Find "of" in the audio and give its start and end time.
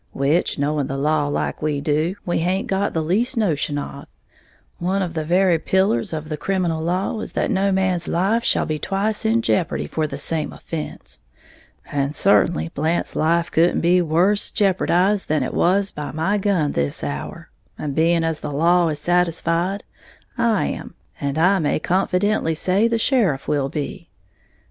3.77-4.07, 5.03-5.13, 6.11-6.27